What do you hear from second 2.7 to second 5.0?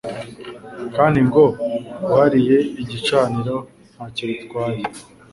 igicaniro ntacyo bitwaye.